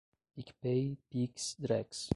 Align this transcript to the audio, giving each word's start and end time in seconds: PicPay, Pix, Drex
PicPay, 0.35 0.97
Pix, 1.11 1.55
Drex 1.61 2.09